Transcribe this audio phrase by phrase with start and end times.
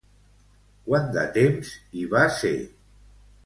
[0.87, 2.57] Quant de temps hi va ser?